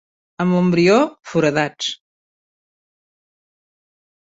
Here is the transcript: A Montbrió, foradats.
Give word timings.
A 0.45 0.45
Montbrió, 0.53 0.95
foradats. 1.33 1.91